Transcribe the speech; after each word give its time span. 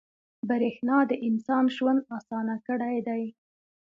•برېښنا 0.49 0.97
د 1.07 1.11
انسان 1.27 1.65
ژوند 1.75 2.01
اسانه 2.17 2.55
کړی 2.67 2.95
دی. 3.07 3.23